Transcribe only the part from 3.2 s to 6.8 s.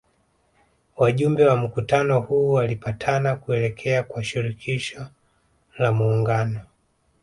kuelekea kwa Shirikisho la muungano